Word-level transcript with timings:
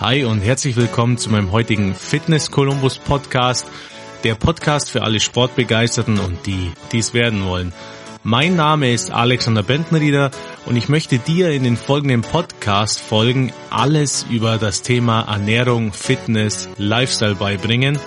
Hi 0.00 0.24
und 0.24 0.40
herzlich 0.40 0.74
willkommen 0.74 1.18
zu 1.18 1.30
meinem 1.30 1.52
heutigen 1.52 1.94
Fitness 1.94 2.50
Columbus 2.50 2.98
Podcast, 2.98 3.70
der 4.24 4.34
Podcast 4.34 4.90
für 4.90 5.02
alle 5.02 5.20
Sportbegeisterten 5.20 6.18
und 6.18 6.46
die, 6.46 6.72
die 6.90 6.98
es 6.98 7.14
werden 7.14 7.44
wollen. 7.44 7.72
Mein 8.24 8.56
Name 8.56 8.92
ist 8.92 9.12
Alexander 9.12 9.62
Bentenrieder 9.62 10.32
und 10.66 10.76
ich 10.76 10.88
möchte 10.88 11.18
dir 11.18 11.52
in 11.52 11.62
den 11.62 11.76
folgenden 11.76 12.22
Podcast-Folgen 12.22 13.52
alles 13.70 14.26
über 14.28 14.58
das 14.58 14.82
Thema 14.82 15.22
Ernährung, 15.22 15.92
Fitness, 15.92 16.68
Lifestyle 16.76 17.36
beibringen, 17.36 18.00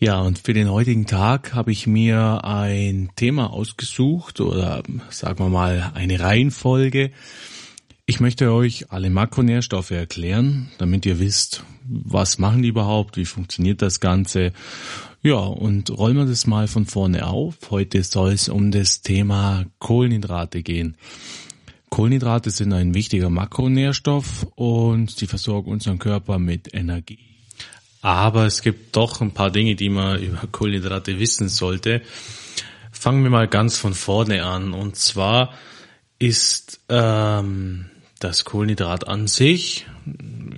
Ja, 0.03 0.21
und 0.21 0.41
für 0.41 0.53
den 0.53 0.69
heutigen 0.69 1.07
Tag 1.07 1.55
habe 1.55 1.71
ich 1.71 1.87
mir 1.87 2.43
ein 2.43 3.11
Thema 3.15 3.53
ausgesucht 3.53 4.41
oder 4.41 4.83
sagen 5.11 5.39
wir 5.39 5.49
mal 5.49 5.93
eine 5.95 6.19
Reihenfolge. 6.19 7.13
Ich 8.05 8.19
möchte 8.19 8.53
euch 8.53 8.91
alle 8.91 9.11
Makronährstoffe 9.11 9.93
erklären, 9.93 10.73
damit 10.79 11.07
ihr 11.07 11.21
wisst, 11.21 11.63
was 11.87 12.39
machen 12.39 12.63
die 12.63 12.71
überhaupt, 12.71 13.17
wie 13.17 13.25
funktioniert 13.25 13.81
das 13.81 14.01
Ganze. 14.01 14.53
Ja, 15.23 15.37
und 15.37 15.97
rollen 15.97 16.17
wir 16.17 16.27
das 16.27 16.49
mal 16.49 16.67
von 16.67 16.85
vorne 16.85 17.29
auf. 17.29 17.55
Heute 17.71 18.03
soll 18.03 18.33
es 18.33 18.49
um 18.49 18.73
das 18.73 19.03
Thema 19.03 19.67
Kohlenhydrate 19.79 20.65
gehen. 20.65 20.97
Kohlenhydrate 21.91 22.51
sind 22.51 22.73
ein 22.73 22.95
wichtiger 22.95 23.31
Makronährstoff 23.31 24.49
und 24.57 25.13
sie 25.13 25.29
versorgen 25.29 25.71
unseren 25.71 26.01
Körper 26.01 26.41
mit 26.41 26.75
Energie. 26.75 27.32
Aber 28.03 28.47
es 28.47 28.63
gibt 28.63 28.97
doch 28.97 29.21
ein 29.21 29.31
paar 29.31 29.51
Dinge, 29.51 29.77
die 29.77 29.89
man 29.89 30.21
über 30.23 30.47
Kohlenhydrate 30.51 31.19
wissen 31.19 31.49
sollte. 31.49 32.03
Fangen 32.91 33.23
wir 33.23 33.31
mal 33.31 33.49
ganz 33.49 33.79
von 33.79 33.95
vorne 33.95 34.45
an. 34.45 34.75
Und 34.75 34.97
zwar 34.97 35.55
ist 36.19 36.81
ähm, 36.89 37.87
das 38.19 38.45
Kohlenhydrat 38.45 39.09
an 39.09 39.27
sich, 39.27 39.87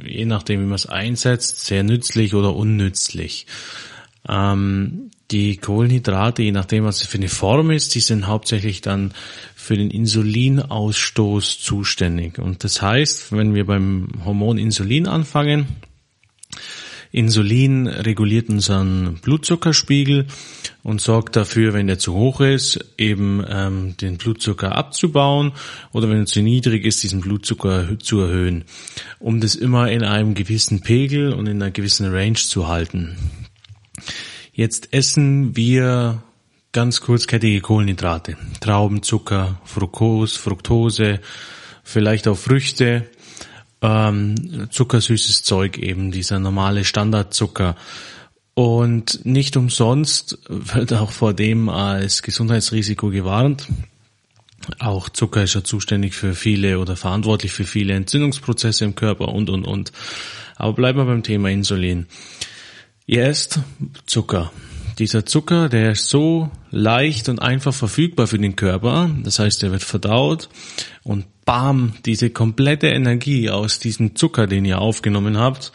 je 0.05 0.25
nachdem 0.25 0.61
wie 0.61 0.67
man 0.67 0.75
es 0.75 0.87
einsetzt, 0.87 1.65
sehr 1.65 1.85
nützlich 1.85 2.35
oder 2.35 2.55
unnützlich. 2.55 3.47
Ähm, 4.29 5.11
die 5.31 5.57
Kohlenhydrate, 5.57 6.43
je 6.43 6.53
nachdem 6.53 6.85
was 6.85 7.01
es 7.01 7.07
für 7.07 7.19
eine 7.19 7.29
Form 7.29 7.71
ist, 7.71 7.95
die 7.95 8.01
sind 8.01 8.27
hauptsächlich 8.27 8.83
dann 8.83 9.13
für 9.55 9.77
den 9.77 9.91
Insulinausstoß 9.91 11.61
zuständig. 11.61 12.39
Und 12.39 12.63
das 12.63 12.83
heißt, 12.83 13.33
wenn 13.33 13.55
wir 13.55 13.67
beim 13.67 14.09
Hormon 14.25 14.59
Insulin 14.59 15.09
anfangen, 15.09 15.67
Insulin 17.15 17.87
reguliert 17.87 18.49
unseren 18.49 19.21
Blutzuckerspiegel 19.23 20.27
und 20.83 21.01
sorgt 21.01 21.37
dafür, 21.37 21.73
wenn 21.73 21.87
der 21.87 22.01
zu 22.01 22.13
hoch 22.15 22.41
ist, 22.41 22.85
eben 22.99 23.45
ähm, 23.49 23.97
den 23.97 24.19
Blutzucker 24.19 24.75
abzubauen 24.75 25.53
oder 25.93 26.09
wenn 26.11 26.19
er 26.19 26.27
zu 26.27 26.43
niedrig 26.43 26.85
ist, 26.85 27.05
diesen 27.05 27.21
Blutzucker 27.21 27.99
zu 28.01 28.21
erhöhen, 28.21 28.65
um 29.21 29.41
das 29.41 29.55
immer 29.55 29.93
in 29.93 30.03
einem 30.03 30.35
gewissen 30.35 30.81
Pegel 30.81 31.33
und 31.33 31.47
in 31.47 31.63
einer 31.63 31.71
gewissen 31.71 32.13
Range 32.13 32.35
zu 32.35 32.67
halten. 32.67 33.17
Jetzt 34.53 34.93
essen 34.93 35.55
wir 35.57 36.21
ganz 36.73 37.01
kurzkettige 37.01 37.61
Kohlenhydrate, 37.61 38.37
Traubenzucker, 38.59 39.61
Fructose, 39.65 40.37
Fructose, 40.37 41.21
vielleicht 41.85 42.27
auch 42.27 42.37
Früchte 42.37 43.07
ähm, 43.85 44.69
zuckersüßes 44.71 45.43
Zeug 45.43 45.77
eben, 45.77 46.11
dieser 46.11 46.39
normale 46.39 46.85
Standardzucker. 46.85 47.77
Und 48.55 49.27
nicht 49.27 49.57
umsonst 49.57 50.39
wird 50.49 50.93
auch 50.95 51.11
vor 51.11 51.35
dem 51.35 51.69
als 51.69 52.23
Gesundheitsrisiko 52.23 53.11
gewarnt. 53.11 53.69
Auch 54.79 55.11
Zucker 55.11 55.43
ist 55.43 55.55
ja 55.55 55.63
zuständig 55.63 56.15
für 56.15 56.35
viele 56.35 56.79
oder 56.79 56.97
verantwortlich 56.97 57.53
für 57.53 57.65
viele 57.65 57.93
Entzündungsprozesse 57.93 58.85
im 58.87 58.95
Körper 58.95 59.29
und, 59.29 59.51
und, 59.51 59.65
und. 59.65 59.93
Aber 60.57 60.73
bleiben 60.73 60.99
wir 60.99 61.05
beim 61.05 61.23
Thema 61.23 61.51
Insulin. 61.51 62.07
Esst 63.07 63.61
Zucker. 64.07 64.51
Dieser 64.99 65.27
Zucker, 65.27 65.69
der 65.69 65.93
ist 65.93 66.09
so 66.09 66.51
leicht 66.71 67.29
und 67.29 67.43
einfach 67.43 67.75
verfügbar 67.75 68.29
für 68.29 68.39
den 68.39 68.57
Körper. 68.57 69.11
Das 69.25 69.41
heißt, 69.41 69.63
er 69.65 69.73
wird 69.73 69.83
verdaut 69.83 70.49
und 71.03 71.27
bam, 71.45 71.95
diese 72.05 72.31
komplette 72.31 72.89
Energie 72.89 73.51
aus 73.51 73.79
diesem 73.79 74.17
Zucker, 74.17 74.47
den 74.47 74.65
ihr 74.65 74.81
aufgenommen 74.81 75.39
habt, 75.39 75.73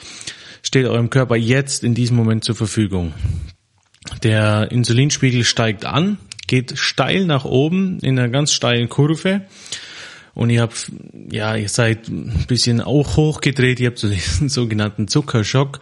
steht 0.62 0.86
eurem 0.86 1.10
Körper 1.10 1.36
jetzt 1.36 1.84
in 1.84 1.94
diesem 1.94 2.18
Moment 2.18 2.44
zur 2.44 2.56
Verfügung. 2.56 3.14
Der 4.24 4.72
Insulinspiegel 4.72 5.44
steigt 5.44 5.86
an, 5.86 6.18
geht 6.48 6.78
steil 6.78 7.26
nach 7.26 7.46
oben 7.46 8.00
in 8.00 8.18
einer 8.18 8.30
ganz 8.30 8.52
steilen 8.52 8.90
Kurve. 8.90 9.42
Und 10.34 10.50
ihr 10.50 10.62
habt, 10.62 10.92
ja, 11.32 11.56
ihr 11.56 11.70
seid 11.70 12.08
ein 12.08 12.46
bisschen 12.48 12.82
auch 12.82 13.18
hochgedreht, 13.18 13.80
ihr 13.80 13.88
habt 13.88 14.00
so 14.00 14.10
diesen 14.10 14.50
sogenannten 14.50 15.08
Zuckerschock. 15.08 15.80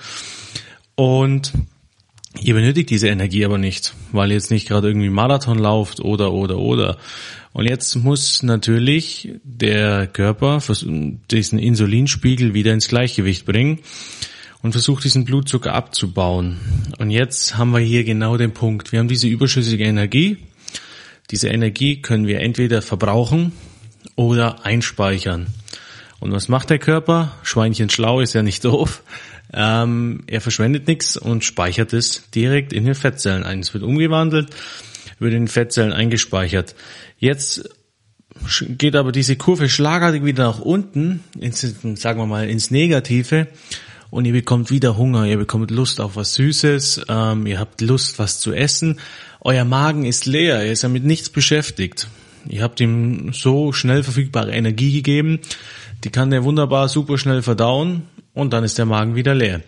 Und 0.96 1.54
Ihr 2.42 2.53
benötigt 2.53 2.90
diese 2.90 3.08
Energie 3.08 3.46
aber 3.46 3.58
nicht, 3.58 3.94
weil 4.12 4.30
ihr 4.30 4.36
jetzt 4.36 4.52
nicht 4.52 4.68
gerade 4.68 4.88
irgendwie 4.88 5.09
Marathon 5.09 5.59
lauft 5.59 6.00
oder, 6.00 6.31
oder, 6.34 6.58
oder. 6.58 6.98
Und 7.53 7.66
jetzt 7.66 7.96
muss 7.96 8.44
natürlich 8.44 9.30
der 9.44 10.08
Körper 10.08 10.62
diesen 11.31 11.59
Insulinspiegel 11.59 12.53
wieder 12.53 12.74
ins 12.74 12.88
Gleichgewicht 12.88 13.46
bringen 13.46 13.80
und 14.62 14.74
versucht 14.74 15.03
diesen 15.03 15.25
Blutzucker 15.25 15.74
abzubauen. 15.74 16.58
Und 17.00 17.09
jetzt 17.09 17.58
haben 17.58 17.72
wir 17.72 17.80
hier 17.80 18.03
genau 18.03 18.38
den 18.38 18.54
Punkt. 18.54 18.92
Wir 18.92 19.00
haben 19.00 19.08
diese 19.08 19.28
überschüssige 19.28 19.86
Energie. 19.86 20.38
Diese 21.31 21.50
Energie 21.50 22.02
können 22.02 22.28
wir 22.28 22.42
entweder 22.42 22.81
verbrauchen 22.81 23.52
oder 24.16 24.66
einspeichern. 24.66 25.48
Und 26.19 26.31
was 26.31 26.48
macht 26.48 26.69
der 26.69 26.80
Körper? 26.80 27.34
Schweinchen 27.44 27.90
schlau 27.90 28.22
ist 28.22 28.34
ja 28.34 28.44
nicht 28.44 28.66
doof. 28.66 29.04
Ähm, 29.53 30.24
er 30.28 30.41
verschwendet 30.41 30.88
nichts 30.88 31.18
und 31.18 31.44
speichert 31.44 31.94
es 31.94 32.30
direkt 32.31 32.74
in 32.74 32.85
den 32.85 32.96
Fettzellen 32.96 33.44
ein. 33.44 33.59
Es 33.59 33.74
wird 33.74 33.84
umgewandelt, 33.84 34.50
wird 35.19 35.34
in 35.34 35.44
den 35.44 35.47
Fettzellen 35.47 35.94
eingespeichert. 35.94 36.75
Jetzt 37.18 37.69
geht 38.62 38.96
aber 38.96 39.12
diese 39.12 39.36
Kurve 39.36 39.69
schlagartig 39.69 40.24
wieder 40.24 40.46
nach 40.46 40.59
unten, 40.59 41.24
ins, 41.40 41.62
sagen 41.96 42.19
wir 42.19 42.25
mal 42.25 42.50
ins 42.50 42.72
Negative 42.72 43.47
und 44.09 44.25
ihr 44.25 44.34
bekommt 44.34 44.69
wieder 44.69 44.97
Hunger, 44.97 45.25
ihr 45.25 45.38
bekommt 45.38 45.72
Lust 45.72 46.00
auf 46.02 46.16
was 46.16 46.36
Süßes, 46.36 47.06
ähm, 47.09 47.47
ihr 47.47 47.59
habt 47.59 47.81
Lust, 47.81 48.19
was 48.19 48.40
zu 48.40 48.53
essen. 48.53 49.00
Euer 49.41 49.66
Magen 49.66 50.06
ist 50.06 50.25
leer, 50.25 50.57
er 50.57 50.72
ist 50.72 50.84
damit 50.84 51.03
nichts 51.03 51.30
beschäftigt. 51.30 52.07
Ihr 52.47 52.63
habt 52.63 52.80
ihm 52.80 53.34
so 53.34 53.74
schnell 53.74 54.03
verfügbare 54.03 54.52
Energie 54.52 54.94
gegeben, 54.94 55.40
die 56.03 56.09
kann 56.09 56.30
der 56.30 56.44
wunderbar 56.44 56.90
super 56.90 57.18
schnell 57.18 57.41
verdauen 57.41 58.03
und 58.38 58.53
dann 58.53 58.64
ist 58.64 58.78
der 58.78 58.86
Magen 58.86 59.16
wieder 59.16 59.36
leer. 59.36 59.62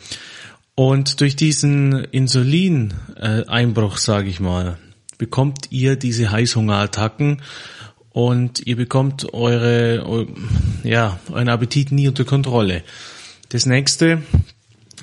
Und 0.76 1.20
durch 1.20 1.36
diesen 1.36 2.06
Insulineinbruch, 2.06 3.98
sage 3.98 4.30
ich 4.30 4.40
mal, 4.40 4.78
bekommt 5.18 5.72
ihr 5.72 5.98
diese 5.98 6.32
Heißhungerattacken 6.32 7.42
und 8.12 8.66
ihr 8.66 8.78
bekommt 8.78 9.34
eure, 9.34 10.28
ja, 10.84 11.20
euren 11.30 11.50
Appetit 11.50 11.92
nie 11.92 12.08
unter 12.08 12.24
Kontrolle. 12.24 12.84
Das 13.50 13.66
nächste, 13.66 14.24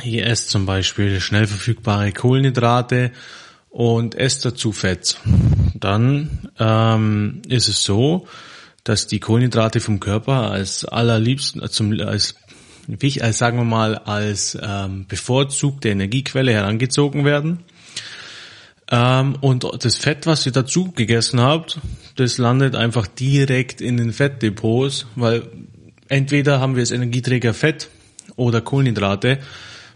ihr 0.02 0.26
esst 0.26 0.48
zum 0.48 0.64
Beispiel 0.64 1.20
schnell 1.20 1.46
verfügbare 1.46 2.12
Kohlenhydrate 2.12 3.12
und 3.68 4.14
esst 4.14 4.44
dazu 4.44 4.72
Fett. 4.72 5.18
Dann 5.74 6.48
ähm, 6.58 7.42
ist 7.48 7.68
es 7.68 7.82
so, 7.82 8.26
dass 8.84 9.08
die 9.08 9.20
Kohlenhydrate 9.20 9.80
vom 9.80 10.00
Körper 10.00 10.50
als 10.50 10.84
allerliebsten, 10.84 11.68
zum, 11.68 12.00
als 12.00 12.36
als 13.22 13.38
sagen 13.38 13.58
wir 13.58 13.64
mal 13.64 13.96
als 13.96 14.56
ähm, 14.60 15.06
bevorzugte 15.08 15.88
Energiequelle 15.88 16.52
herangezogen 16.52 17.24
werden. 17.24 17.64
Ähm, 18.90 19.36
und 19.40 19.66
das 19.84 19.96
Fett, 19.96 20.26
was 20.26 20.46
ihr 20.46 20.52
dazu 20.52 20.92
gegessen 20.92 21.40
habt, 21.40 21.80
das 22.14 22.38
landet 22.38 22.76
einfach 22.76 23.06
direkt 23.06 23.80
in 23.80 23.96
den 23.96 24.12
Fettdepots, 24.12 25.06
weil 25.16 25.48
entweder 26.08 26.60
haben 26.60 26.76
wir 26.76 26.80
als 26.80 26.92
Energieträger 26.92 27.52
Fett 27.52 27.88
oder 28.36 28.60
Kohlenhydrate. 28.60 29.38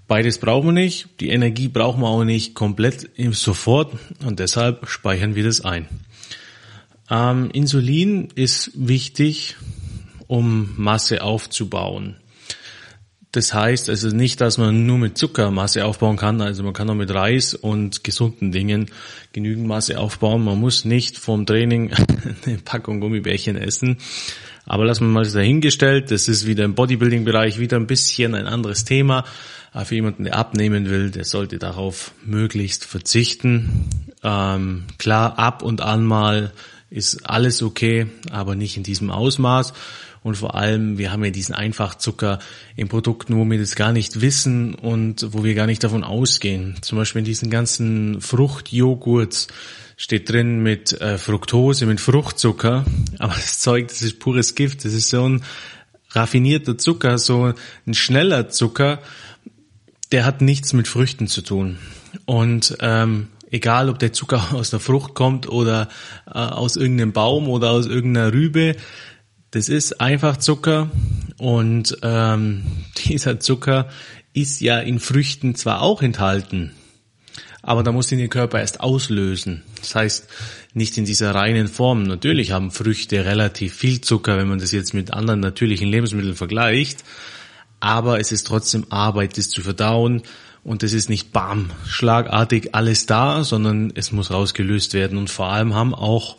Beides 0.08 0.38
brauchen 0.38 0.69
wir 0.69 0.72
nicht. 0.72 1.08
Die 1.20 1.31
Energie 1.31 1.69
brauchen 1.69 2.00
wir 2.02 2.08
auch 2.08 2.25
nicht 2.25 2.54
komplett 2.54 3.10
sofort 3.31 3.93
und 4.25 4.40
deshalb 4.40 4.88
speichern 4.88 5.36
wir 5.36 5.44
das 5.44 5.60
ein. 5.60 5.86
Ähm, 7.08 7.50
Insulin 7.52 8.28
ist 8.34 8.72
wichtig, 8.75 9.56
um 10.26 10.75
Masse 10.76 11.22
aufzubauen. 11.22 12.16
Das 13.32 13.55
heißt 13.55 13.88
also 13.88 14.09
nicht, 14.09 14.41
dass 14.41 14.59
man 14.59 14.87
nur 14.87 14.99
mit 14.99 15.17
Zucker 15.17 15.53
Masse 15.53 15.85
aufbauen 15.85 16.17
kann. 16.17 16.41
Also 16.41 16.65
man 16.65 16.73
kann 16.73 16.91
auch 16.91 16.94
mit 16.94 17.15
Reis 17.15 17.55
und 17.55 18.03
gesunden 18.03 18.50
Dingen 18.50 18.91
genügend 19.32 19.67
Masse 19.69 20.00
aufbauen. 20.00 20.44
Man 20.44 20.59
muss 20.59 20.85
nicht 20.85 21.17
vom 21.17 21.47
Training 21.47 21.93
eine 22.47 22.59
Packung 22.59 22.99
Gummibärchen 22.99 23.56
essen. 23.56 23.99
Aber 24.67 24.85
lassen 24.85 25.06
wir 25.06 25.12
mal 25.12 25.25
das 25.25 25.32
dahingestellt. 25.32 26.11
Das 26.11 26.27
ist 26.27 26.47
wieder 26.47 26.65
im 26.65 26.75
Bodybuilding-Bereich 26.75 27.61
wieder 27.61 27.77
ein 27.77 27.87
bisschen 27.87 28.35
ein 28.35 28.47
anderes 28.49 28.85
Thema. 28.85 29.25
Aber 29.73 29.85
für 29.85 29.94
jemanden, 29.94 30.25
der 30.25 30.37
abnehmen 30.37 30.91
will, 30.91 31.12
der 31.12 31.25
sollte 31.25 31.59
darauf 31.59 32.12
möglichst 32.25 32.85
verzichten. 32.85 33.88
Ähm, 34.25 34.85
klar, 34.99 35.38
ab 35.38 35.62
und 35.62 35.81
an 35.81 36.05
mal 36.05 36.53
ist 36.91 37.31
alles 37.31 37.62
okay, 37.62 38.06
aber 38.32 38.56
nicht 38.56 38.77
in 38.77 38.82
diesem 38.82 39.11
Ausmaß. 39.11 39.73
Und 40.22 40.37
vor 40.37 40.55
allem, 40.55 40.99
wir 40.99 41.12
haben 41.12 41.25
ja 41.25 41.31
diesen 41.31 41.55
Einfachzucker 41.55 42.40
in 42.76 42.88
Produkten, 42.88 43.37
wo 43.37 43.44
wir 43.49 43.58
das 43.58 43.75
gar 43.75 43.93
nicht 43.93 44.20
wissen 44.20 44.75
und 44.75 45.26
wo 45.32 45.44
wir 45.44 45.55
gar 45.55 45.67
nicht 45.67 45.82
davon 45.82 46.05
ausgehen. 46.05 46.76
Zum 46.82 46.99
Beispiel 46.99 47.20
in 47.20 47.25
diesen 47.25 47.49
ganzen 47.49 48.20
Fruchtjoghurts 48.20 49.49
steht 49.96 50.28
drin 50.31 50.62
mit 50.62 50.93
äh, 51.00 51.17
Fructose, 51.17 51.87
mit 51.87 52.00
Fruchtzucker. 52.00 52.84
Aber 53.19 53.34
das 53.34 53.61
Zeug, 53.61 53.88
das 53.88 54.02
ist 54.02 54.19
pures 54.19 54.55
Gift. 54.55 54.84
Das 54.84 54.93
ist 54.93 55.08
so 55.08 55.26
ein 55.26 55.43
raffinierter 56.11 56.76
Zucker, 56.76 57.17
so 57.17 57.55
ein 57.87 57.94
schneller 57.94 58.50
Zucker. 58.50 59.00
Der 60.12 60.25
hat 60.26 60.43
nichts 60.43 60.72
mit 60.75 60.88
Früchten 60.88 61.28
zu 61.28 61.40
tun. 61.40 61.78
Und 62.26 62.76
ähm, 62.81 63.28
egal 63.50 63.88
ob 63.88 63.99
der 63.99 64.12
Zucker 64.12 64.49
aus 64.55 64.70
der 64.70 64.81
Frucht 64.81 65.14
kommt 65.14 65.49
oder 65.49 65.88
äh, 66.26 66.32
aus 66.32 66.76
irgendeinem 66.76 67.12
Baum 67.12 67.49
oder 67.49 67.70
aus 67.70 67.87
irgendeiner 67.87 68.32
Rübe, 68.32 68.76
das 69.50 69.69
ist 69.69 70.00
einfach 70.00 70.37
Zucker 70.37 70.91
und 71.38 71.99
ähm, 72.02 72.64
dieser 73.05 73.41
Zucker 73.41 73.88
ist 74.32 74.61
ja 74.61 74.79
in 74.79 75.00
Früchten 75.00 75.55
zwar 75.55 75.82
auch 75.82 76.02
enthalten, 76.02 76.73
aber 77.62 77.82
da 77.82 77.93
muss 77.93 78.11
ihn 78.12 78.19
der 78.19 78.29
Körper 78.29 78.61
erst 78.61 78.81
auslösen. 78.81 79.62
Das 79.81 79.94
heißt, 79.94 80.29
nicht 80.73 80.97
in 80.97 81.05
dieser 81.05 81.35
reinen 81.35 81.69
Form. 81.69 82.05
Natürlich 82.05 82.52
haben 82.52 82.70
Früchte 82.70 83.25
relativ 83.25 83.75
viel 83.75 84.00
Zucker, 84.00 84.38
wenn 84.38 84.49
man 84.49 84.61
das 84.61 84.73
jetzt 84.73 84.94
mit 84.94 85.12
anderen 85.12 85.41
natürlichen 85.41 85.88
Lebensmitteln 85.88 86.37
vergleicht, 86.37 87.05
aber 87.81 88.20
es 88.20 88.31
ist 88.31 88.46
trotzdem 88.46 88.87
Arbeit, 88.91 89.37
das 89.37 89.49
zu 89.49 89.62
verdauen 89.62 90.23
und 90.62 90.82
es 90.82 90.93
ist 90.93 91.08
nicht 91.08 91.32
bam, 91.32 91.70
schlagartig 91.87 92.75
alles 92.75 93.06
da, 93.06 93.43
sondern 93.43 93.93
es 93.94 94.12
muss 94.12 94.31
rausgelöst 94.31 94.94
werden 94.94 95.19
und 95.19 95.31
vor 95.31 95.49
allem 95.49 95.75
haben 95.75 95.94
auch 95.94 96.37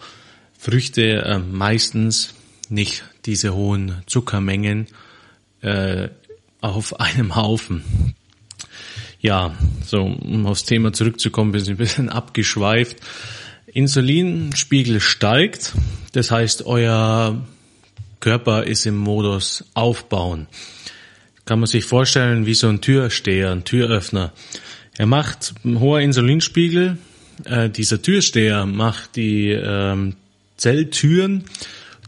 Früchte 0.57 1.24
äh, 1.24 1.40
meistens 1.40 2.36
nicht 2.71 3.03
diese 3.25 3.53
hohen 3.53 4.01
Zuckermengen 4.07 4.88
äh, 5.62 6.09
auf 6.62 7.00
einem 7.00 7.35
Haufen. 7.35 8.15
Ja, 9.19 9.56
so 9.85 10.01
um 10.01 10.47
aufs 10.47 10.65
Thema 10.65 10.94
zurückzukommen, 10.94 11.51
bin 11.51 11.62
ich 11.62 11.69
ein 11.69 11.77
bisschen 11.77 12.09
abgeschweift. 12.09 12.97
Insulinspiegel 13.68 15.00
steigt, 15.00 15.73
das 16.13 16.31
heißt, 16.31 16.65
euer 16.65 17.45
Körper 18.19 18.63
ist 18.63 18.85
im 18.85 18.97
Modus 18.97 19.63
Aufbauen. 19.73 20.47
Kann 21.45 21.59
man 21.59 21.68
sich 21.68 21.85
vorstellen 21.85 22.45
wie 22.45 22.53
so 22.53 22.68
ein 22.68 22.81
Türsteher, 22.81 23.51
ein 23.51 23.63
Türöffner. 23.63 24.33
Er 24.97 25.06
macht 25.06 25.53
ein 25.63 25.79
hoher 25.79 26.01
Insulinspiegel. 26.01 26.97
Äh, 27.45 27.69
dieser 27.69 28.01
Türsteher 28.01 28.65
macht 28.65 29.15
die 29.15 29.50
ähm, 29.50 30.15
Zelltüren 30.57 31.45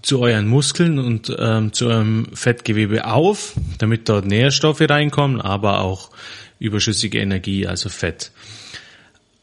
zu 0.03 0.19
euren 0.19 0.47
Muskeln 0.47 0.99
und 0.99 1.33
ähm, 1.39 1.73
zu 1.73 1.87
eurem 1.87 2.27
Fettgewebe 2.33 3.05
auf, 3.05 3.53
damit 3.79 4.09
dort 4.09 4.25
Nährstoffe 4.25 4.81
reinkommen, 4.81 5.41
aber 5.41 5.81
auch 5.81 6.11
überschüssige 6.59 7.19
Energie, 7.19 7.65
also 7.65 7.89
Fett. 7.89 8.31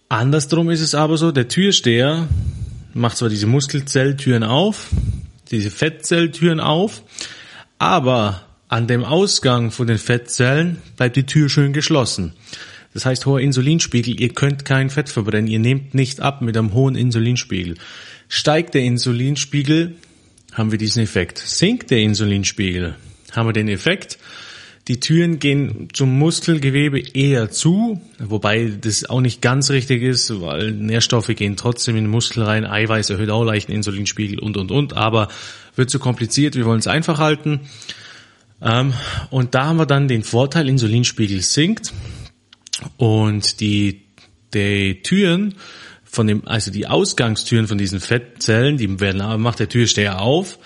Andersrum 0.09 0.71
ist 0.71 0.83
es 0.83 0.95
aber 0.95 1.17
so, 1.17 1.33
der 1.33 1.49
Türsteher 1.49 2.29
macht 2.93 3.17
zwar 3.17 3.31
diese 3.31 3.47
Muskelzelltüren 3.47 4.43
auf, 4.43 4.91
diese 5.51 5.71
Fettzelltüren 5.71 6.61
auf, 6.61 7.03
aber 7.79 8.43
an 8.69 8.87
dem 8.87 9.05
Ausgang 9.05 9.71
von 9.71 9.87
den 9.87 9.99
Fettzellen 9.99 10.79
bleibt 10.97 11.17
die 11.17 11.27
Tür 11.27 11.49
schön 11.49 11.73
geschlossen. 11.73 12.35
Das 12.93 13.07
heißt, 13.07 13.25
hoher 13.25 13.41
Insulinspiegel, 13.41 14.21
ihr 14.21 14.31
könnt 14.31 14.65
kein 14.65 14.91
Fett 14.91 15.09
verbrennen, 15.09 15.47
ihr 15.47 15.59
nehmt 15.59 15.95
nicht 15.95 16.21
ab 16.21 16.43
mit 16.43 16.57
einem 16.57 16.75
hohen 16.75 16.97
Insulinspiegel. 16.97 17.77
Steigt 18.29 18.75
der 18.75 18.83
Insulinspiegel, 18.83 19.97
haben 20.61 20.71
wir 20.71 20.79
diesen 20.79 21.03
Effekt. 21.03 21.39
Sinkt 21.39 21.91
der 21.91 22.01
Insulinspiegel, 22.01 22.95
haben 23.33 23.49
wir 23.49 23.55
den 23.55 23.69
Effekt, 23.69 24.19
die 24.89 25.01
Türen 25.01 25.39
gehen 25.39 25.89
zum 25.93 26.19
Muskelgewebe 26.19 27.01
eher 27.01 27.51
zu, 27.51 28.01
wobei 28.19 28.71
das 28.81 29.09
auch 29.09 29.21
nicht 29.21 29.41
ganz 29.41 29.71
richtig 29.71 30.03
ist, 30.03 30.41
weil 30.41 30.73
Nährstoffe 30.73 31.29
gehen 31.29 31.57
trotzdem 31.57 31.97
in 31.97 32.05
den 32.05 32.11
Muskel 32.11 32.43
rein, 32.43 32.67
Eiweiß 32.67 33.09
erhöht 33.11 33.31
auch 33.31 33.45
leicht 33.45 33.69
den 33.69 33.77
Insulinspiegel 33.77 34.39
und 34.39 34.57
und 34.57 34.71
und, 34.71 34.93
aber 34.93 35.29
wird 35.77 35.91
zu 35.91 35.99
kompliziert, 35.99 36.57
wir 36.57 36.67
wollen 36.67 36.81
es 36.81 36.87
einfach 36.87 37.19
halten. 37.19 37.61
Ähm, 38.61 38.93
und 39.31 39.55
da 39.55 39.67
haben 39.67 39.79
wir 39.79 39.87
dann 39.87 40.09
den 40.09 40.25
Vorteil, 40.25 40.69
Insulinspiegel 40.69 41.41
sinkt 41.41 41.95
und 42.99 43.61
die, 43.61 44.03
die 44.53 45.03
Türen 45.03 45.55
von 46.11 46.27
dem, 46.27 46.47
also 46.47 46.71
die 46.71 46.87
Ausgangstüren 46.87 47.69
von 47.69 47.79
diesen 47.79 48.01
Fettzellen, 48.01 48.77
die 48.77 49.01
werden, 49.01 49.41
macht 49.41 49.61
der 49.61 49.69
Türsteher 49.69 50.21
auf 50.21 50.59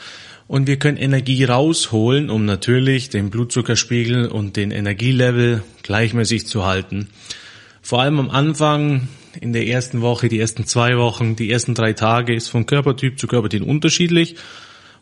und 0.47 0.67
wir 0.67 0.79
können 0.79 0.97
Energie 0.97 1.45
rausholen, 1.45 2.31
um 2.31 2.45
natürlich 2.45 3.11
den 3.11 3.31
Blutzuckerspiegel 3.31 4.29
und 4.29 4.57
den 4.57 4.71
Energielevel 4.71 5.63
gleichmäßig 5.83 6.47
zu 6.47 6.65
halten. 6.65 7.09
Vor 7.83 8.01
allem 8.01 8.19
am 8.19 8.31
Anfang, 8.31 9.09
in 9.41 9.53
der 9.53 9.67
ersten 9.67 10.01
Woche, 10.01 10.29
die 10.29 10.39
ersten 10.39 10.65
zwei 10.65 10.97
Wochen, 10.97 11.37
die 11.37 11.51
ersten 11.51 11.75
drei 11.75 11.93
Tage 11.93 12.35
ist 12.35 12.49
von 12.49 12.67
Körpertyp 12.67 13.19
zu 13.19 13.27
Körpertyp 13.27 13.63
unterschiedlich 13.63 14.37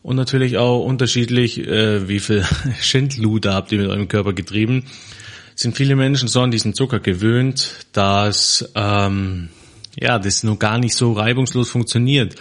und 0.03 0.17
natürlich 0.17 0.59
auch 0.59 0.85
unterschiedlich, 0.85 1.59
äh, 1.61 2.09
wie 2.09 2.19
viel 2.19 2.45
Schindluder 2.81 3.55
habt 3.55 3.73
ihr 3.73 3.79
mit 3.79 3.88
eurem 3.88 4.09
Körper 4.09 4.33
getrieben. 4.33 4.87
Sind 5.55 5.77
viele 5.77 5.97
Menschen 5.97 6.29
so 6.29 6.41
an 6.41 6.50
diesen 6.50 6.75
Zucker 6.75 6.99
gewöhnt, 6.99 7.87
dass 7.93 8.73
ähm, 8.75 9.50
ja, 9.99 10.19
das 10.19 10.43
nur 10.43 10.59
gar 10.59 10.79
nicht 10.79 10.94
so 10.94 11.12
reibungslos 11.12 11.71
funktioniert. 11.71 12.37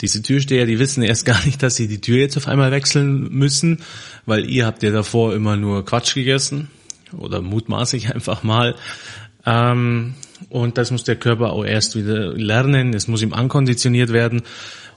Diese 0.00 0.22
Türsteher, 0.22 0.66
die 0.66 0.78
wissen 0.78 1.02
erst 1.02 1.24
gar 1.24 1.44
nicht, 1.44 1.62
dass 1.62 1.76
sie 1.76 1.88
die 1.88 2.00
Tür 2.00 2.18
jetzt 2.18 2.36
auf 2.36 2.48
einmal 2.48 2.70
wechseln 2.70 3.28
müssen, 3.30 3.80
weil 4.26 4.48
ihr 4.48 4.66
habt 4.66 4.82
ja 4.82 4.90
davor 4.90 5.34
immer 5.34 5.56
nur 5.56 5.84
Quatsch 5.84 6.14
gegessen 6.14 6.68
oder 7.16 7.40
mutmaßlich 7.40 8.10
einfach 8.14 8.42
mal. 8.42 8.74
Ähm, 9.46 10.14
und 10.48 10.78
das 10.78 10.90
muss 10.90 11.04
der 11.04 11.16
Körper 11.16 11.52
auch 11.52 11.64
erst 11.64 11.96
wieder 11.96 12.32
lernen. 12.32 12.94
Es 12.94 13.08
muss 13.08 13.22
ihm 13.22 13.32
ankonditioniert 13.32 14.12
werden, 14.12 14.42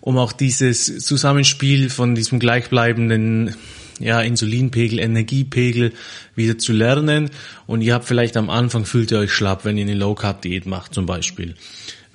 um 0.02 0.18
auch 0.18 0.32
dieses 0.32 1.00
Zusammenspiel 1.06 1.90
von 1.90 2.16
diesem 2.16 2.40
gleichbleibenden 2.40 3.56
ja, 4.00 4.22
Insulinpegel, 4.22 5.00
Energiepegel 5.00 5.94
wieder 6.36 6.58
zu 6.58 6.74
lernen. 6.74 7.30
Und 7.68 7.82
ihr 7.82 7.94
habt 7.94 8.06
vielleicht 8.06 8.38
am 8.38 8.50
Anfang 8.50 8.86
fühlt 8.86 9.12
ihr 9.12 9.20
euch 9.20 9.32
schlapp, 9.32 9.66
wenn 9.66 9.78
ihr 9.78 9.86
eine 9.86 9.96
Low 9.96 10.16
Carb 10.16 10.42
Diät 10.42 10.66
macht 10.66 10.94
zum 10.94 11.06
Beispiel. 11.06 11.56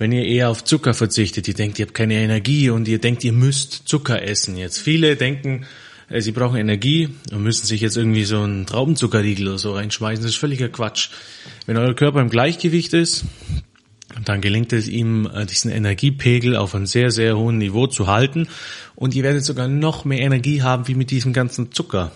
Wenn 0.01 0.13
ihr 0.13 0.25
eher 0.25 0.49
auf 0.49 0.63
Zucker 0.63 0.95
verzichtet, 0.95 1.47
ihr 1.47 1.53
denkt, 1.53 1.77
ihr 1.77 1.85
habt 1.85 1.93
keine 1.93 2.15
Energie 2.15 2.71
und 2.71 2.87
ihr 2.87 2.97
denkt, 2.97 3.23
ihr 3.23 3.33
müsst 3.33 3.83
Zucker 3.85 4.23
essen. 4.23 4.57
Jetzt 4.57 4.79
viele 4.79 5.15
denken, 5.15 5.67
äh, 6.09 6.21
sie 6.21 6.31
brauchen 6.31 6.57
Energie 6.57 7.09
und 7.31 7.43
müssen 7.43 7.67
sich 7.67 7.81
jetzt 7.81 7.97
irgendwie 7.97 8.23
so 8.23 8.41
einen 8.41 8.65
Traubenzuckerriegel 8.65 9.49
oder 9.49 9.59
so 9.59 9.73
reinschmeißen. 9.73 10.23
Das 10.23 10.31
ist 10.31 10.39
völliger 10.39 10.69
Quatsch. 10.69 11.11
Wenn 11.67 11.77
euer 11.77 11.93
Körper 11.93 12.19
im 12.19 12.31
Gleichgewicht 12.31 12.95
ist, 12.95 13.25
dann 14.25 14.41
gelingt 14.41 14.73
es 14.73 14.87
ihm, 14.87 15.29
äh, 15.31 15.45
diesen 15.45 15.69
Energiepegel 15.69 16.55
auf 16.55 16.73
einem 16.73 16.87
sehr, 16.87 17.11
sehr 17.11 17.37
hohen 17.37 17.59
Niveau 17.59 17.85
zu 17.85 18.07
halten. 18.07 18.47
Und 18.95 19.13
ihr 19.13 19.21
werdet 19.21 19.45
sogar 19.45 19.67
noch 19.67 20.03
mehr 20.03 20.21
Energie 20.21 20.63
haben 20.63 20.87
wie 20.87 20.95
mit 20.95 21.11
diesem 21.11 21.31
ganzen 21.31 21.71
Zucker. 21.73 22.11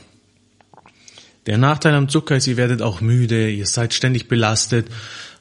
Der 1.46 1.60
Nachteil 1.60 1.94
am 1.94 2.10
Zucker 2.10 2.38
ist, 2.38 2.48
ihr 2.48 2.58
werdet 2.58 2.82
auch 2.82 3.02
müde, 3.02 3.48
ihr 3.52 3.68
seid 3.68 3.94
ständig 3.94 4.28
belastet. 4.28 4.88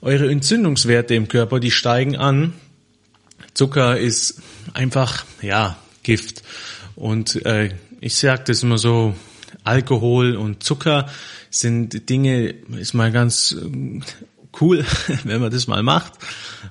Eure 0.05 0.31
Entzündungswerte 0.31 1.15
im 1.15 1.29
Körper, 1.29 1.61
die 1.61 1.71
steigen 1.71 2.15
an. 2.15 2.53
Zucker 3.55 3.99
ist 3.99 4.43
einfach, 4.75 5.25
ja, 5.41 5.79
Gift. 6.03 6.43
Und 6.95 7.47
äh, 7.47 7.71
ich 8.03 8.15
sage 8.17 8.43
das 8.49 8.63
immer 8.63 8.77
so, 8.77 9.15
Alkohol 9.65 10.37
und 10.37 10.63
Zucker 10.63 11.09
sind 11.49 12.11
Dinge, 12.11 12.51
ist 12.77 12.93
mal 12.93 13.13
ganz 13.13 13.57
cool, 14.61 14.85
wenn 15.25 15.41
man 15.41 15.51
das 15.51 15.69
mal 15.69 15.83
macht. 15.83 16.13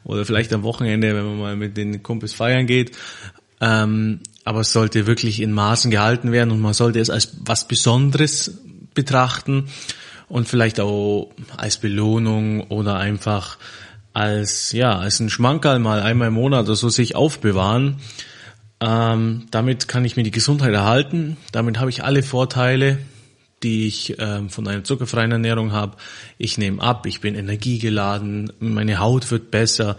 Oder 0.03 0.25
vielleicht 0.25 0.53
am 0.53 0.61
Wochenende, 0.61 1.15
wenn 1.15 1.25
man 1.25 1.39
mal 1.39 1.55
mit 1.55 1.75
den 1.75 2.03
Kumpels 2.03 2.33
feiern 2.33 2.67
geht. 2.67 2.95
Ähm, 3.59 4.19
aber 4.45 4.59
es 4.59 4.71
sollte 4.71 5.07
wirklich 5.07 5.41
in 5.41 5.53
Maßen 5.53 5.89
gehalten 5.89 6.31
werden 6.31 6.51
und 6.51 6.61
man 6.61 6.75
sollte 6.75 6.99
es 6.99 7.09
als 7.09 7.35
was 7.39 7.67
Besonderes 7.67 8.59
betrachten. 8.93 9.69
Und 10.33 10.47
vielleicht 10.47 10.79
auch 10.79 11.29
als 11.57 11.77
Belohnung 11.77 12.61
oder 12.61 12.95
einfach 12.95 13.59
als, 14.13 14.71
ja, 14.71 14.97
als 14.97 15.19
ein 15.19 15.29
Schmankerl 15.29 15.77
mal 15.77 16.01
einmal 16.01 16.29
im 16.29 16.33
Monat 16.33 16.65
oder 16.65 16.75
so 16.75 16.89
sich 16.89 17.15
aufbewahren. 17.15 17.97
Ähm, 18.79 19.45
damit 19.51 19.87
kann 19.87 20.05
ich 20.05 20.15
mir 20.15 20.23
die 20.23 20.31
Gesundheit 20.31 20.73
erhalten. 20.73 21.37
Damit 21.51 21.79
habe 21.79 21.91
ich 21.91 22.03
alle 22.03 22.23
Vorteile, 22.23 22.97
die 23.61 23.85
ich 23.85 24.15
ähm, 24.17 24.49
von 24.49 24.67
einer 24.67 24.83
zuckerfreien 24.83 25.31
Ernährung 25.31 25.71
habe. 25.71 25.97
Ich 26.39 26.57
nehme 26.57 26.81
ab, 26.81 27.05
ich 27.05 27.21
bin 27.21 27.35
energiegeladen, 27.35 28.51
meine 28.57 28.97
Haut 28.97 29.29
wird 29.29 29.51
besser. 29.51 29.97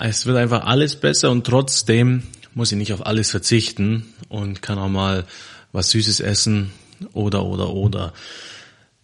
Es 0.00 0.26
wird 0.26 0.36
einfach 0.36 0.64
alles 0.66 0.96
besser 0.96 1.30
und 1.30 1.46
trotzdem 1.46 2.24
muss 2.54 2.72
ich 2.72 2.78
nicht 2.78 2.92
auf 2.92 3.06
alles 3.06 3.30
verzichten 3.30 4.04
und 4.28 4.62
kann 4.62 4.78
auch 4.78 4.88
mal 4.88 5.26
was 5.70 5.90
Süßes 5.90 6.18
essen 6.18 6.72
oder 7.12 7.44
oder 7.44 7.70
oder. 7.70 8.12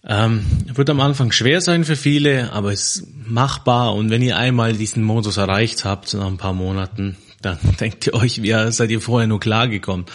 Ähm, 0.04 0.44
wird 0.66 0.90
am 0.90 1.00
Anfang 1.00 1.30
schwer 1.30 1.60
sein 1.60 1.84
für 1.84 1.94
viele, 1.94 2.52
aber 2.52 2.72
es 2.72 2.96
ist 2.96 3.06
machbar 3.24 3.94
und 3.94 4.10
wenn 4.10 4.20
ihr 4.20 4.36
einmal 4.36 4.72
diesen 4.72 5.04
Modus 5.04 5.36
erreicht 5.36 5.84
habt 5.84 6.12
nach 6.14 6.26
ein 6.26 6.38
paar 6.38 6.54
Monaten, 6.54 7.16
dann 7.40 7.58
denkt 7.80 8.06
ihr 8.06 8.14
euch, 8.14 8.42
wie 8.42 8.72
seid 8.72 8.90
ihr 8.90 9.00
vorher 9.00 9.28
nur 9.28 9.40
klargekommen. 9.40 10.06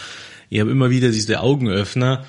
Ihr 0.50 0.62
habt 0.62 0.70
immer 0.70 0.90
wieder 0.90 1.10
diese 1.10 1.40
Augenöffner, 1.40 2.24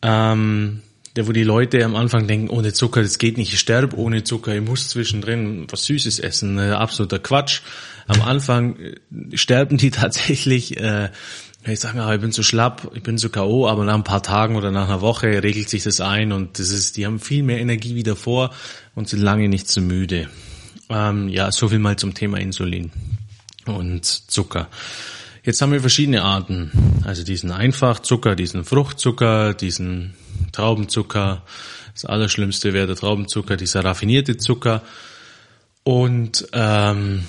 ähm, 0.00 0.82
der 1.16 1.26
wo 1.26 1.32
die 1.32 1.42
Leute 1.42 1.84
am 1.84 1.96
Anfang 1.96 2.26
denken, 2.28 2.48
ohne 2.48 2.72
Zucker, 2.72 3.02
das 3.02 3.18
geht 3.18 3.36
nicht, 3.36 3.52
ich 3.52 3.58
sterbe 3.58 3.96
ohne 3.96 4.22
Zucker, 4.22 4.54
ich 4.54 4.62
muss 4.62 4.88
zwischendrin 4.88 5.66
was 5.70 5.84
Süßes 5.84 6.20
essen, 6.20 6.58
äh, 6.58 6.70
absoluter 6.70 7.18
Quatsch. 7.18 7.62
Am 8.06 8.22
Anfang 8.22 8.76
äh, 8.76 9.36
sterben 9.36 9.76
die 9.76 9.90
tatsächlich 9.90 10.76
äh, 10.78 11.10
ich 11.64 11.80
sage, 11.80 12.14
ich 12.14 12.20
bin 12.20 12.32
zu 12.32 12.42
schlapp, 12.42 12.90
ich 12.94 13.02
bin 13.02 13.18
zu 13.18 13.30
K.O., 13.30 13.68
aber 13.68 13.84
nach 13.84 13.94
ein 13.94 14.04
paar 14.04 14.22
Tagen 14.22 14.56
oder 14.56 14.70
nach 14.70 14.88
einer 14.88 15.00
Woche 15.00 15.42
regelt 15.42 15.68
sich 15.68 15.84
das 15.84 16.00
ein 16.00 16.32
und 16.32 16.58
das 16.58 16.70
ist, 16.70 16.96
die 16.96 17.06
haben 17.06 17.20
viel 17.20 17.42
mehr 17.42 17.60
Energie 17.60 17.94
wie 17.94 18.02
davor 18.02 18.50
und 18.94 19.08
sind 19.08 19.20
lange 19.20 19.48
nicht 19.48 19.68
zu 19.68 19.80
müde. 19.80 20.28
Ähm, 20.88 21.28
ja, 21.28 21.52
so 21.52 21.68
viel 21.68 21.78
mal 21.78 21.96
zum 21.96 22.14
Thema 22.14 22.38
Insulin 22.38 22.90
und 23.66 24.04
Zucker. 24.04 24.68
Jetzt 25.44 25.60
haben 25.60 25.72
wir 25.72 25.80
verschiedene 25.80 26.22
Arten. 26.22 26.70
Also 27.04 27.24
diesen 27.24 27.50
Einfachzucker, 27.50 28.36
diesen 28.36 28.64
Fruchtzucker, 28.64 29.54
diesen 29.54 30.14
Traubenzucker. 30.52 31.42
Das 31.94 32.04
Allerschlimmste 32.04 32.72
wäre 32.72 32.86
der 32.86 32.96
Traubenzucker, 32.96 33.56
dieser 33.56 33.84
raffinierte 33.84 34.36
Zucker. 34.36 34.82
Und 35.84 36.46
ähm, 36.52 37.24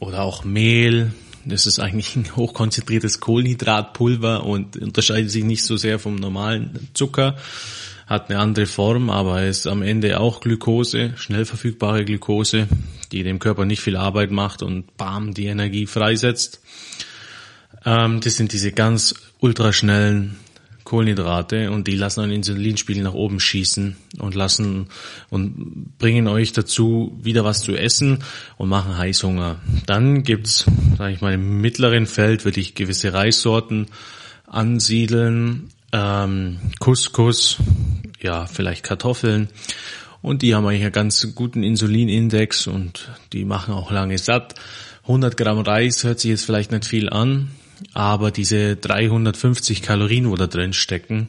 oder 0.00 0.22
auch 0.22 0.44
Mehl, 0.44 1.12
das 1.48 1.66
ist 1.66 1.78
eigentlich 1.78 2.14
ein 2.16 2.36
hochkonzentriertes 2.36 3.20
Kohlenhydratpulver 3.20 4.44
und 4.44 4.76
unterscheidet 4.76 5.30
sich 5.30 5.44
nicht 5.44 5.64
so 5.64 5.76
sehr 5.76 5.98
vom 5.98 6.16
normalen 6.16 6.88
Zucker. 6.94 7.36
Hat 8.06 8.30
eine 8.30 8.38
andere 8.38 8.66
Form, 8.66 9.10
aber 9.10 9.44
ist 9.44 9.66
am 9.66 9.82
Ende 9.82 10.18
auch 10.20 10.40
Glukose, 10.40 11.12
schnell 11.16 11.44
verfügbare 11.44 12.04
Glukose, 12.04 12.68
die 13.12 13.22
dem 13.22 13.38
Körper 13.38 13.64
nicht 13.64 13.82
viel 13.82 13.96
Arbeit 13.96 14.30
macht 14.30 14.62
und 14.62 14.96
bam, 14.96 15.34
die 15.34 15.46
Energie 15.46 15.86
freisetzt. 15.86 16.60
Ähm, 17.84 18.20
das 18.20 18.36
sind 18.36 18.52
diese 18.52 18.72
ganz 18.72 19.14
ultraschnellen 19.40 20.36
Kohlenhydrate 20.88 21.70
und 21.70 21.86
die 21.86 21.96
lassen 21.96 22.22
einen 22.22 22.32
Insulinspiegel 22.32 23.02
nach 23.02 23.12
oben 23.12 23.40
schießen 23.40 23.94
und 24.20 24.34
lassen 24.34 24.88
und 25.28 25.98
bringen 25.98 26.26
euch 26.28 26.52
dazu, 26.52 27.18
wieder 27.22 27.44
was 27.44 27.60
zu 27.60 27.76
essen 27.76 28.24
und 28.56 28.70
machen 28.70 28.96
Heißhunger. 28.96 29.60
Dann 29.84 30.22
gibt's, 30.22 30.64
sage 30.96 31.12
ich 31.12 31.20
mal, 31.20 31.34
im 31.34 31.60
mittleren 31.60 32.06
Feld 32.06 32.46
würde 32.46 32.60
ich 32.60 32.74
gewisse 32.74 33.12
Reissorten 33.12 33.88
ansiedeln, 34.46 35.68
ähm, 35.92 36.56
Couscous, 36.78 37.58
ja, 38.20 38.46
vielleicht 38.46 38.82
Kartoffeln. 38.82 39.48
Und 40.22 40.40
die 40.40 40.54
haben 40.54 40.66
eigentlich 40.66 40.84
einen 40.84 40.92
ganz 40.92 41.34
guten 41.34 41.62
Insulinindex 41.64 42.66
und 42.66 43.10
die 43.34 43.44
machen 43.44 43.74
auch 43.74 43.90
lange 43.90 44.16
satt. 44.16 44.54
100 45.02 45.36
Gramm 45.36 45.58
Reis 45.58 46.02
hört 46.04 46.20
sich 46.20 46.30
jetzt 46.30 46.46
vielleicht 46.46 46.72
nicht 46.72 46.86
viel 46.86 47.10
an, 47.10 47.50
aber 47.92 48.30
diese 48.30 48.76
350 48.76 49.82
Kalorien, 49.82 50.30
wo 50.30 50.36
da 50.36 50.46
drin 50.46 50.72
stecken, 50.72 51.28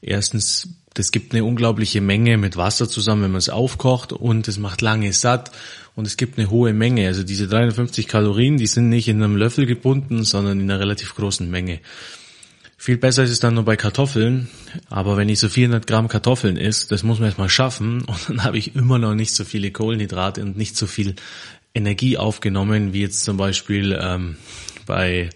erstens, 0.00 0.68
das 0.94 1.10
gibt 1.10 1.32
eine 1.32 1.44
unglaubliche 1.44 2.00
Menge 2.00 2.36
mit 2.36 2.56
Wasser 2.56 2.88
zusammen, 2.88 3.24
wenn 3.24 3.32
man 3.32 3.38
es 3.38 3.48
aufkocht 3.48 4.12
und 4.12 4.46
es 4.48 4.58
macht 4.58 4.80
lange 4.80 5.12
satt 5.12 5.50
und 5.96 6.06
es 6.06 6.16
gibt 6.16 6.38
eine 6.38 6.50
hohe 6.50 6.72
Menge. 6.72 7.06
Also 7.06 7.24
diese 7.24 7.48
350 7.48 8.06
Kalorien, 8.06 8.56
die 8.56 8.66
sind 8.66 8.88
nicht 8.88 9.08
in 9.08 9.22
einem 9.22 9.36
Löffel 9.36 9.66
gebunden, 9.66 10.24
sondern 10.24 10.60
in 10.60 10.70
einer 10.70 10.80
relativ 10.80 11.14
großen 11.14 11.50
Menge. 11.50 11.80
Viel 12.76 12.98
besser 12.98 13.22
ist 13.22 13.30
es 13.30 13.40
dann 13.40 13.54
nur 13.54 13.64
bei 13.64 13.76
Kartoffeln, 13.76 14.50
aber 14.90 15.16
wenn 15.16 15.30
ich 15.30 15.38
so 15.38 15.48
400 15.48 15.86
Gramm 15.86 16.08
Kartoffeln 16.08 16.58
isst, 16.58 16.92
das 16.92 17.02
muss 17.02 17.18
man 17.18 17.28
erstmal 17.28 17.48
schaffen 17.48 18.02
und 18.06 18.28
dann 18.28 18.44
habe 18.44 18.58
ich 18.58 18.76
immer 18.76 18.98
noch 18.98 19.14
nicht 19.14 19.34
so 19.34 19.44
viele 19.44 19.70
Kohlenhydrate 19.70 20.42
und 20.42 20.56
nicht 20.56 20.76
so 20.76 20.86
viel 20.86 21.14
Energie 21.74 22.18
aufgenommen, 22.18 22.92
wie 22.92 23.00
jetzt 23.00 23.24
zum 23.24 23.36
Beispiel 23.36 23.98
ähm, 24.00 24.36
bei 24.86 25.30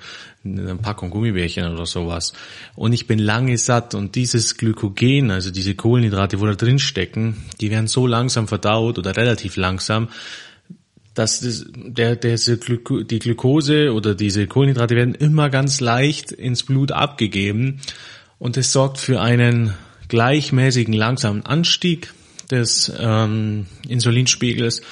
einer 0.44 0.76
Packung 0.76 1.10
Gummibärchen 1.10 1.72
oder 1.72 1.86
sowas. 1.86 2.32
Und 2.74 2.92
ich 2.92 3.06
bin 3.06 3.18
lange 3.18 3.58
satt 3.58 3.94
und 3.94 4.14
dieses 4.14 4.56
Glykogen, 4.56 5.30
also 5.30 5.50
diese 5.50 5.74
Kohlenhydrate, 5.74 6.40
wo 6.40 6.46
da 6.46 6.54
drin 6.54 6.78
stecken, 6.78 7.44
die 7.60 7.70
werden 7.70 7.88
so 7.88 8.06
langsam 8.06 8.48
verdaut 8.48 8.98
oder 8.98 9.16
relativ 9.16 9.56
langsam, 9.56 10.08
dass 11.14 11.40
das, 11.40 11.66
der, 11.74 12.14
der, 12.14 12.36
die 12.36 13.18
Glukose 13.18 13.92
oder 13.92 14.14
diese 14.14 14.46
Kohlenhydrate 14.46 14.94
werden 14.94 15.14
immer 15.14 15.50
ganz 15.50 15.80
leicht 15.80 16.30
ins 16.30 16.62
Blut 16.62 16.92
abgegeben 16.92 17.80
und 18.38 18.56
es 18.56 18.72
sorgt 18.72 18.98
für 18.98 19.20
einen 19.20 19.74
gleichmäßigen 20.06 20.94
langsamen 20.94 21.44
Anstieg 21.44 22.12
des 22.50 22.92
ähm, 22.98 23.66
Insulinspiegels 23.88 24.82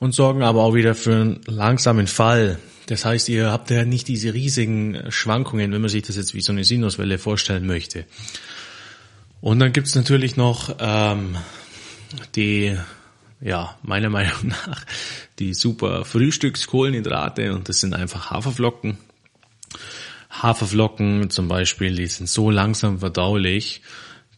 und 0.00 0.14
sorgen 0.14 0.42
aber 0.42 0.62
auch 0.62 0.74
wieder 0.74 0.94
für 0.94 1.14
einen 1.14 1.40
langsamen 1.46 2.06
Fall 2.06 2.58
das 2.88 3.04
heißt, 3.04 3.28
ihr 3.28 3.52
habt 3.52 3.70
ja 3.70 3.84
nicht 3.84 4.08
diese 4.08 4.32
riesigen 4.32 5.10
Schwankungen, 5.10 5.72
wenn 5.72 5.80
man 5.82 5.90
sich 5.90 6.04
das 6.04 6.16
jetzt 6.16 6.32
wie 6.32 6.40
so 6.40 6.52
eine 6.52 6.64
Sinuswelle 6.64 7.18
vorstellen 7.18 7.66
möchte. 7.66 8.06
Und 9.42 9.58
dann 9.58 9.74
gibt's 9.74 9.94
natürlich 9.94 10.36
noch 10.36 10.74
ähm, 10.80 11.36
die, 12.34 12.74
ja, 13.42 13.76
meiner 13.82 14.08
Meinung 14.18 14.48
nach, 14.66 14.86
die 15.38 15.52
super 15.52 16.06
Frühstückskohlenhydrate 16.06 17.54
und 17.54 17.68
das 17.68 17.80
sind 17.80 17.94
einfach 17.94 18.30
Haferflocken. 18.30 18.96
Haferflocken 20.30 21.28
zum 21.28 21.46
Beispiel, 21.46 21.94
die 21.94 22.06
sind 22.06 22.28
so 22.28 22.50
langsam 22.50 23.00
verdaulich, 23.00 23.82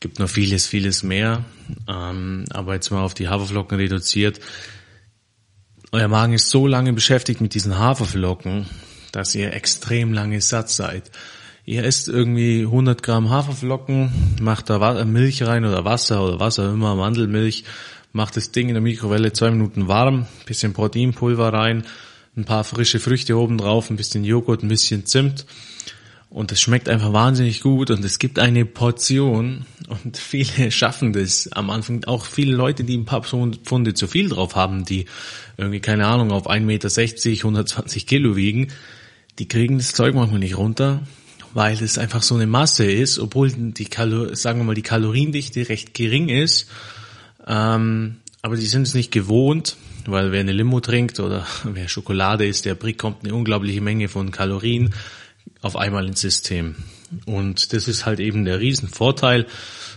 gibt 0.01 0.19
noch 0.19 0.29
vieles, 0.29 0.67
vieles 0.67 1.05
mehr, 1.05 1.45
ähm, 1.87 2.47
aber 2.51 2.75
jetzt 2.75 2.91
mal 2.91 3.03
auf 3.03 3.15
die 3.15 3.29
Haferflocken 3.29 3.79
reduziert, 3.79 4.41
euer 5.93 6.09
Magen 6.09 6.35
ist 6.35 6.51
so 6.51 6.67
lange 6.67 6.93
beschäftigt 6.93 7.41
mit 7.41 7.55
diesen 7.55 7.79
Haferflocken, 7.79 8.67
dass 9.13 9.35
ihr 9.35 9.53
extrem 9.53 10.13
lange 10.13 10.41
satt 10.41 10.71
seid. 10.71 11.11
Ihr 11.65 11.85
esst 11.85 12.09
irgendwie 12.09 12.63
100 12.63 13.03
Gramm 13.03 13.31
Haferflocken, 13.31 14.37
macht 14.41 14.71
da 14.71 15.05
Milch 15.05 15.43
rein 15.43 15.65
oder 15.65 15.85
Wasser 15.85 16.25
oder 16.25 16.41
was 16.41 16.59
auch 16.59 16.73
immer, 16.73 16.95
Mandelmilch, 16.95 17.65
macht 18.13 18.37
das 18.37 18.53
Ding 18.53 18.69
in 18.69 18.75
der 18.75 18.83
Mikrowelle 18.83 19.33
zwei 19.33 19.51
Minuten 19.51 19.89
warm, 19.89 20.27
bisschen 20.47 20.73
Proteinpulver 20.73 21.53
rein, 21.53 21.85
ein 22.37 22.45
paar 22.45 22.65
frische 22.65 23.01
Früchte 23.01 23.37
oben 23.37 23.59
drauf, 23.59 23.91
ein 23.91 23.97
bisschen 23.97 24.25
Joghurt, 24.25 24.63
ein 24.63 24.69
bisschen 24.69 25.07
Zimt 25.07 25.45
und 26.31 26.53
es 26.53 26.61
schmeckt 26.61 26.89
einfach 26.89 27.13
wahnsinnig 27.13 27.61
gut 27.61 27.91
und 27.91 28.05
es 28.05 28.21
gibt 28.21 28.39
eine 28.39 28.65
Portion 28.65 29.67
und 29.89 30.17
viele 30.17 30.71
schaffen 30.71 31.13
das 31.13 31.51
am 31.53 31.71
Anfang. 31.71 32.05
Auch 32.05 32.25
viele 32.25 32.55
Leute, 32.55 32.85
die 32.85 32.97
ein 32.97 33.05
paar 33.05 33.25
Pfunde 33.25 33.95
zu 33.95 34.07
viel 34.07 34.29
drauf 34.29 34.55
haben, 34.55 34.85
die 34.85 35.07
irgendwie, 35.57 35.81
keine 35.81 36.07
Ahnung, 36.07 36.31
auf 36.31 36.49
1,60 36.49 36.61
Meter, 36.61 36.89
120 36.89 38.07
Kilo 38.07 38.37
wiegen, 38.37 38.69
die 39.41 39.49
kriegen 39.49 39.79
das 39.79 39.93
Zeug 39.93 40.15
manchmal 40.15 40.39
nicht 40.39 40.57
runter, 40.57 41.03
weil 41.53 41.83
es 41.83 41.99
einfach 41.99 42.23
so 42.23 42.37
eine 42.37 42.47
Masse 42.47 42.85
ist, 42.85 43.19
obwohl 43.19 43.51
die 43.51 43.87
Kalor 43.87 44.37
sagen 44.37 44.61
wir 44.61 44.65
mal, 44.65 44.75
die 44.75 44.83
Kaloriendichte 44.83 45.69
recht 45.69 45.95
gering 45.95 46.29
ist. 46.29 46.69
Ähm, 47.45 48.19
aber 48.43 48.57
die 48.57 48.67
sind 48.67 48.83
es 48.83 48.95
nicht 48.95 49.11
gewohnt, 49.11 49.77
weil 50.07 50.31
wer 50.31 50.41
eine 50.41 50.53
Limo 50.53 50.79
trinkt 50.79 51.19
oder 51.19 51.45
wer 51.65 51.89
Schokolade 51.89 52.47
isst, 52.47 52.67
der 52.67 52.77
bekommt 52.77 53.25
eine 53.25 53.35
unglaubliche 53.35 53.81
Menge 53.81 54.09
von 54.09 54.31
Kalorien 54.31 54.95
auf 55.63 55.77
einmal 55.77 56.07
ins 56.07 56.21
System. 56.21 56.77
Und 57.27 57.73
das 57.73 57.89
ist 57.89 58.07
halt 58.07 58.21
eben 58.21 58.45
der 58.45 58.61
Riesenvorteil 58.61 59.47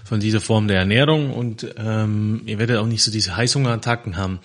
von 0.04 0.20
dieser 0.20 0.42
Form 0.42 0.68
der 0.68 0.80
Ernährung 0.80 1.32
und 1.32 1.74
ähm, 1.78 2.42
ihr 2.46 2.60
werdet 2.60 2.78
auch 2.78 2.88
nicht 2.88 3.04
so 3.04 3.12
diese 3.12 3.38
Heißhungerattacken 3.38 4.18
haben. 4.18 4.40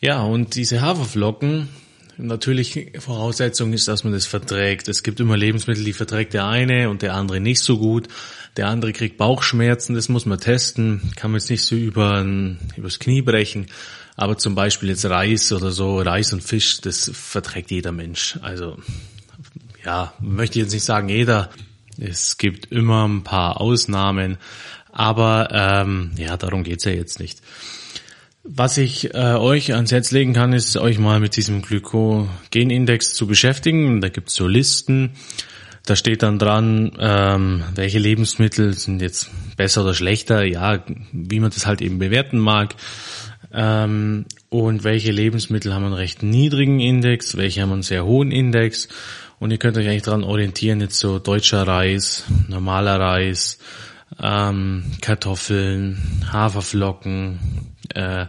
Ja, 0.00 0.20
und 0.22 0.54
diese 0.54 0.80
Haferflocken, 0.80 1.68
natürlich 2.18 2.92
Voraussetzung 2.98 3.72
ist, 3.72 3.88
dass 3.88 4.04
man 4.04 4.12
das 4.12 4.26
verträgt. 4.26 4.88
Es 4.88 5.02
gibt 5.02 5.18
immer 5.18 5.36
Lebensmittel, 5.36 5.84
die 5.84 5.92
verträgt 5.92 6.34
der 6.34 6.46
eine 6.46 6.90
und 6.90 7.02
der 7.02 7.14
andere 7.14 7.40
nicht 7.40 7.60
so 7.60 7.78
gut. 7.78 8.08
Der 8.56 8.68
andere 8.68 8.92
kriegt 8.92 9.16
Bauchschmerzen, 9.16 9.94
das 9.94 10.08
muss 10.08 10.26
man 10.26 10.38
testen, 10.38 11.12
kann 11.16 11.30
man 11.30 11.40
jetzt 11.40 11.50
nicht 11.50 11.64
so 11.64 11.74
über, 11.74 12.24
übers 12.76 12.98
Knie 12.98 13.22
brechen. 13.22 13.66
Aber 14.16 14.36
zum 14.36 14.54
Beispiel 14.54 14.88
jetzt 14.88 15.04
Reis 15.06 15.52
oder 15.52 15.70
so, 15.70 16.00
Reis 16.00 16.32
und 16.32 16.42
Fisch, 16.42 16.80
das 16.80 17.10
verträgt 17.14 17.70
jeder 17.70 17.92
Mensch. 17.92 18.38
Also 18.42 18.76
ja, 19.88 20.12
möchte 20.20 20.58
ich 20.58 20.64
jetzt 20.64 20.74
nicht 20.74 20.84
sagen 20.84 21.08
jeder. 21.08 21.48
Es 21.98 22.36
gibt 22.36 22.70
immer 22.70 23.08
ein 23.08 23.24
paar 23.24 23.58
Ausnahmen, 23.58 24.36
Aber 24.92 25.48
ähm, 25.50 26.10
ja, 26.16 26.36
darum 26.36 26.62
geht's 26.62 26.84
ja 26.84 26.92
jetzt 26.92 27.20
nicht. 27.20 27.40
Was 28.44 28.76
ich 28.76 29.14
äh, 29.14 29.34
euch 29.36 29.72
ans 29.72 29.90
Herz 29.90 30.10
legen 30.10 30.34
kann, 30.34 30.52
ist 30.52 30.76
euch 30.76 30.98
mal 30.98 31.20
mit 31.20 31.36
diesem 31.36 31.62
Glykogenindex 31.62 33.14
zu 33.14 33.26
beschäftigen. 33.26 34.02
Da 34.02 34.10
gibt's 34.10 34.34
so 34.34 34.46
Listen. 34.46 35.12
Da 35.86 35.96
steht 35.96 36.22
dann 36.22 36.38
dran, 36.38 36.92
ähm, 36.98 37.64
welche 37.74 37.98
Lebensmittel 37.98 38.74
sind 38.74 39.00
jetzt 39.00 39.30
besser 39.56 39.84
oder 39.84 39.94
schlechter, 39.94 40.44
ja, 40.44 40.84
wie 41.12 41.40
man 41.40 41.50
das 41.50 41.64
halt 41.66 41.80
eben 41.80 41.98
bewerten 41.98 42.38
mag. 42.38 42.74
Ähm, 43.54 44.26
und 44.50 44.84
welche 44.84 45.12
Lebensmittel 45.12 45.72
haben 45.72 45.84
einen 45.84 45.94
recht 45.94 46.22
niedrigen 46.22 46.78
Index, 46.78 47.38
welche 47.38 47.62
haben 47.62 47.72
einen 47.72 47.82
sehr 47.82 48.04
hohen 48.04 48.30
Index. 48.30 48.88
Und 49.38 49.50
ihr 49.50 49.58
könnt 49.58 49.76
euch 49.76 49.86
eigentlich 49.86 50.02
daran 50.02 50.24
orientieren, 50.24 50.80
jetzt 50.80 50.98
so 50.98 51.18
deutscher 51.18 51.66
Reis, 51.66 52.24
normaler 52.48 52.98
Reis, 52.98 53.58
ähm, 54.20 54.84
Kartoffeln, 55.00 56.24
Haferflocken. 56.32 57.38
Äh, 57.94 58.26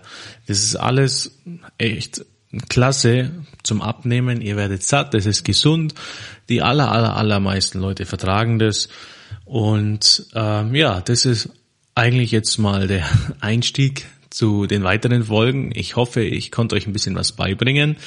das 0.48 0.64
ist 0.64 0.76
alles 0.76 1.40
echt 1.78 2.26
klasse 2.68 3.32
zum 3.64 3.82
Abnehmen. 3.82 4.42
Ihr 4.42 4.56
werdet 4.56 4.84
satt, 4.84 5.14
das 5.14 5.26
ist 5.26 5.44
gesund. 5.44 5.94
Die 6.48 6.62
aller, 6.62 6.92
aller, 6.92 7.16
allermeisten 7.16 7.80
Leute 7.80 8.06
vertragen 8.06 8.60
das. 8.60 8.90
Und 9.46 10.28
ähm, 10.36 10.76
ja, 10.76 11.02
das 11.02 11.26
ist 11.26 11.50
eigentlich 11.96 12.32
jetzt 12.32 12.58
mal 12.58 12.88
der 12.88 13.06
Einstieg 13.40 14.06
zu 14.30 14.68
den 14.68 14.84
weiteren 14.84 15.26
Folgen. 15.26 15.72
Ich 15.74 15.96
hoffe, 15.96 16.22
ich 16.22 16.52
konnte 16.52 16.76
euch 16.76 16.88
ein 16.88 16.94
bisschen 16.94 17.16
was 17.16 17.32
beibringen. 17.32 17.98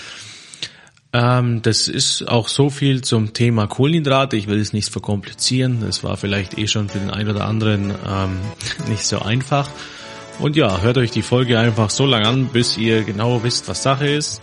Ähm, 1.13 1.61
das 1.63 1.89
ist 1.89 2.29
auch 2.29 2.47
so 2.49 2.71
viel 2.71 3.03
zum 3.03 3.35
Thema 3.35 3.67
Kohlenhydrate. 3.67 4.37
Ich 4.37 4.47
will 4.47 4.61
es 4.61 4.73
nicht 4.73 4.89
verkomplizieren. 4.89 5.81
Das 5.81 6.03
war 6.03 6.17
vielleicht 6.17 6.57
eh 6.59 6.67
schon 6.67 6.89
für 6.89 6.99
den 6.99 7.11
einen 7.11 7.29
oder 7.31 7.47
anderen 7.47 7.91
ähm, 7.91 8.39
nicht 8.89 9.05
so 9.05 9.21
einfach. 9.21 9.69
Und 10.39 10.57
ja, 10.57 10.81
hört 10.81 10.97
euch 10.97 11.11
die 11.11 11.21
Folge 11.23 11.59
einfach 11.59 11.91
so 11.91 12.07
lange 12.07 12.27
an, 12.27 12.47
bis 12.47 12.79
ihr 12.79 13.05
genau 13.05 13.43
wisst, 13.43 13.69
was 13.69 13.83
Sache 13.83 14.09
ist. 14.09 14.41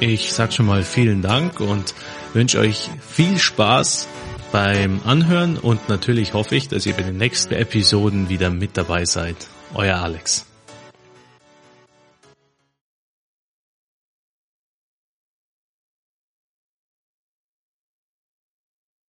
Ich 0.00 0.32
sag 0.32 0.52
schon 0.52 0.66
mal 0.66 0.82
vielen 0.82 1.22
Dank 1.22 1.60
und 1.60 1.94
wünsche 2.32 2.58
euch 2.58 2.90
viel 3.08 3.38
Spaß 3.38 4.08
beim 4.50 5.00
Anhören 5.04 5.56
und 5.56 5.88
natürlich 5.88 6.34
hoffe 6.34 6.56
ich, 6.56 6.68
dass 6.68 6.86
ihr 6.86 6.94
bei 6.94 7.02
den 7.02 7.18
nächsten 7.18 7.54
Episoden 7.54 8.28
wieder 8.28 8.50
mit 8.50 8.76
dabei 8.76 9.04
seid. 9.04 9.36
Euer 9.74 9.98
Alex. 9.98 10.49